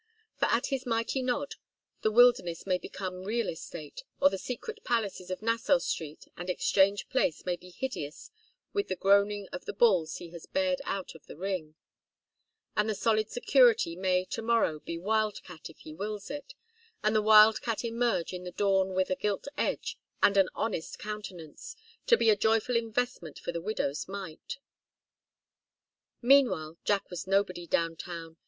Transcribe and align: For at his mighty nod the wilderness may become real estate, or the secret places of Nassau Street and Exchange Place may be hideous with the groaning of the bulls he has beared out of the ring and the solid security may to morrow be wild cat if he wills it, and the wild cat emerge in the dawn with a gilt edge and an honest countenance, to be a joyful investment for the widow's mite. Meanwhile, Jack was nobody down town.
For 0.35 0.45
at 0.47 0.65
his 0.73 0.87
mighty 0.87 1.21
nod 1.21 1.57
the 2.01 2.09
wilderness 2.09 2.65
may 2.65 2.79
become 2.79 3.23
real 3.25 3.47
estate, 3.47 4.01
or 4.19 4.31
the 4.31 4.39
secret 4.39 4.83
places 4.83 5.29
of 5.29 5.43
Nassau 5.43 5.77
Street 5.77 6.27
and 6.35 6.49
Exchange 6.49 7.07
Place 7.07 7.45
may 7.45 7.55
be 7.55 7.69
hideous 7.69 8.31
with 8.73 8.87
the 8.87 8.95
groaning 8.95 9.47
of 9.51 9.65
the 9.65 9.73
bulls 9.73 10.15
he 10.15 10.31
has 10.31 10.47
beared 10.47 10.81
out 10.85 11.13
of 11.13 11.27
the 11.27 11.37
ring 11.37 11.75
and 12.75 12.89
the 12.89 12.95
solid 12.95 13.29
security 13.29 13.95
may 13.95 14.25
to 14.25 14.41
morrow 14.41 14.79
be 14.79 14.97
wild 14.97 15.43
cat 15.43 15.69
if 15.69 15.77
he 15.81 15.93
wills 15.93 16.31
it, 16.31 16.55
and 17.03 17.15
the 17.15 17.21
wild 17.21 17.61
cat 17.61 17.85
emerge 17.85 18.33
in 18.33 18.43
the 18.43 18.49
dawn 18.53 18.95
with 18.95 19.11
a 19.11 19.15
gilt 19.15 19.47
edge 19.55 19.99
and 20.23 20.35
an 20.35 20.49
honest 20.55 20.97
countenance, 20.97 21.75
to 22.07 22.17
be 22.17 22.31
a 22.31 22.35
joyful 22.35 22.75
investment 22.75 23.37
for 23.37 23.51
the 23.51 23.61
widow's 23.61 24.07
mite. 24.07 24.57
Meanwhile, 26.23 26.79
Jack 26.85 27.11
was 27.11 27.27
nobody 27.27 27.67
down 27.67 27.95
town. 27.95 28.37